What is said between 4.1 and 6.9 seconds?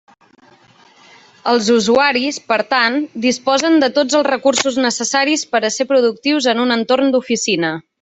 els recursos necessaris per a ser productius en un